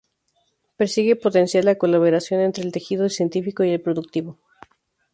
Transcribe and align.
Persigue 0.77 1.15
potenciar 1.15 1.63
la 1.63 1.75
colaboración 1.75 2.41
entre 2.41 2.63
el 2.63 2.71
tejido 2.71 3.07
científico 3.07 3.63
y 3.63 3.69
el 3.69 3.81
productivo. 3.81 4.39